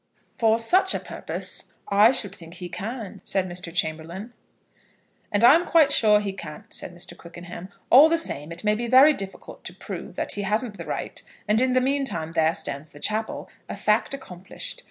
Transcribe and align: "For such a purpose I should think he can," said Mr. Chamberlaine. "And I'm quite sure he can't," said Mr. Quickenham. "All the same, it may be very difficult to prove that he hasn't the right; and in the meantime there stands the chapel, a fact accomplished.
"For 0.39 0.57
such 0.57 0.95
a 0.95 0.99
purpose 0.99 1.73
I 1.87 2.11
should 2.11 2.33
think 2.33 2.55
he 2.55 2.69
can," 2.69 3.21
said 3.23 3.47
Mr. 3.47 3.71
Chamberlaine. 3.71 4.33
"And 5.31 5.43
I'm 5.43 5.63
quite 5.63 5.91
sure 5.93 6.19
he 6.19 6.33
can't," 6.33 6.73
said 6.73 6.91
Mr. 6.95 7.15
Quickenham. 7.15 7.69
"All 7.91 8.09
the 8.09 8.17
same, 8.17 8.51
it 8.51 8.63
may 8.63 8.73
be 8.73 8.87
very 8.87 9.13
difficult 9.13 9.63
to 9.65 9.75
prove 9.75 10.15
that 10.15 10.31
he 10.31 10.41
hasn't 10.41 10.79
the 10.79 10.85
right; 10.85 11.21
and 11.47 11.61
in 11.61 11.73
the 11.73 11.81
meantime 11.81 12.31
there 12.31 12.55
stands 12.55 12.89
the 12.89 12.99
chapel, 12.99 13.47
a 13.69 13.75
fact 13.77 14.15
accomplished. 14.15 14.79